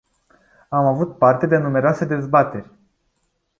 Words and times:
Am 0.69 0.85
avut 0.85 1.17
parte 1.17 1.45
de 1.47 1.57
numeroase 1.57 2.05
dezbateri. 2.05 2.69